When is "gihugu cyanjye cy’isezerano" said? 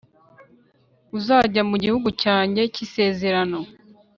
1.83-3.59